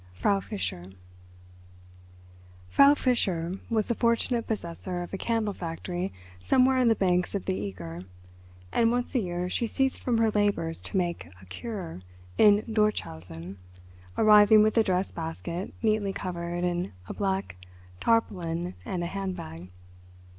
FRAU 0.15 0.39
FISCHER 0.39 0.85
Frau 2.69 2.95
Fischer 2.95 3.51
was 3.69 3.85
the 3.85 3.93
fortunate 3.93 4.47
possessor 4.47 5.03
of 5.03 5.13
a 5.13 5.17
candle 5.19 5.53
factory 5.53 6.11
somewhere 6.41 6.77
on 6.77 6.87
the 6.87 6.95
banks 6.95 7.35
of 7.35 7.45
the 7.45 7.53
Eger, 7.53 8.05
and 8.71 8.89
once 8.89 9.13
a 9.13 9.19
year 9.19 9.47
she 9.47 9.67
ceased 9.67 10.01
from 10.01 10.17
her 10.17 10.31
labours 10.31 10.81
to 10.81 10.97
make 10.97 11.29
a 11.39 11.45
"cure" 11.45 12.01
in 12.39 12.63
Dorschausen, 12.63 13.57
arriving 14.17 14.63
with 14.63 14.75
a 14.75 14.81
dress 14.83 15.11
basket 15.11 15.71
neatly 15.83 16.13
covered 16.13 16.63
in 16.63 16.93
a 17.07 17.13
black 17.13 17.57
tarpaulin 17.99 18.73
and 18.83 19.03
a 19.03 19.05
hand 19.05 19.35
bag. 19.35 19.69